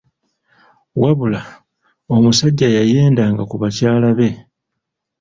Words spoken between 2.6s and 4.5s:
yayendanga ku bakyala be!"